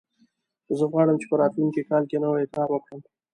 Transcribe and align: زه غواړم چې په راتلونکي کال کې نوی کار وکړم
زه 0.77 0.83
غواړم 0.91 1.15
چې 1.21 1.27
په 1.31 1.35
راتلونکي 1.41 1.81
کال 1.89 2.03
کې 2.09 2.17
نوی 2.23 2.45
کار 2.55 2.69
وکړم 2.71 2.99